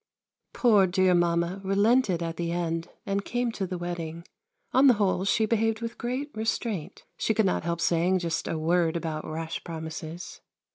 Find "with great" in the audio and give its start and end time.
5.79-6.31